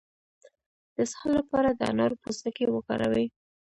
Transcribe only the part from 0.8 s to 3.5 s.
د اسهال لپاره د انارو پوستکی وکاروئ